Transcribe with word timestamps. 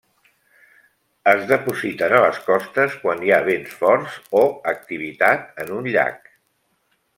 Es 1.33 1.43
depositen 1.51 2.15
a 2.19 2.21
les 2.23 2.39
costes 2.47 2.97
quan 3.03 3.21
hi 3.27 3.31
ha 3.37 3.41
vents 3.49 3.77
forts 3.83 4.17
o 4.43 4.43
activitat 4.75 5.65
en 5.67 5.73
un 5.81 5.95
llac. 5.97 6.35